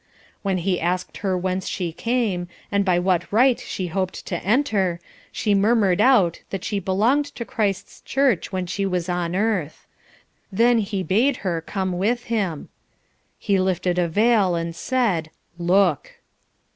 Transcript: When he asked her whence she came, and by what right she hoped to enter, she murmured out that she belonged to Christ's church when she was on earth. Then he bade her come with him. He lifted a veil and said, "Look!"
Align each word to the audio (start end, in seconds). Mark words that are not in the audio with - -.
When 0.41 0.57
he 0.57 0.81
asked 0.81 1.17
her 1.17 1.37
whence 1.37 1.67
she 1.67 1.91
came, 1.91 2.47
and 2.71 2.83
by 2.83 2.97
what 2.97 3.31
right 3.31 3.59
she 3.59 3.85
hoped 3.85 4.25
to 4.25 4.39
enter, 4.43 4.99
she 5.31 5.53
murmured 5.53 6.01
out 6.01 6.41
that 6.49 6.63
she 6.63 6.79
belonged 6.79 7.25
to 7.25 7.45
Christ's 7.45 8.01
church 8.01 8.51
when 8.51 8.65
she 8.65 8.83
was 8.83 9.07
on 9.09 9.35
earth. 9.35 9.85
Then 10.51 10.79
he 10.79 11.03
bade 11.03 11.37
her 11.45 11.61
come 11.61 11.91
with 11.99 12.23
him. 12.33 12.69
He 13.37 13.59
lifted 13.59 13.99
a 13.99 14.07
veil 14.07 14.55
and 14.55 14.75
said, 14.75 15.29
"Look!" 15.59 16.13